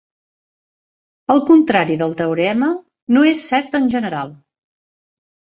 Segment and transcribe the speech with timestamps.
[1.33, 2.71] El contrari del teorema
[3.19, 4.35] no és cert en general.